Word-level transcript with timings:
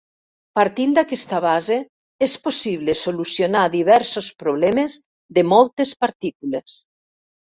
Partint 0.59 0.93
d'aquesta 0.99 1.41
base, 1.43 1.75
és 2.27 2.33
possible 2.47 2.95
solucionar 3.03 3.67
diversos 3.75 4.31
problemes 4.45 4.97
de 5.39 5.43
moltes 5.53 5.95
partícules. 6.05 6.79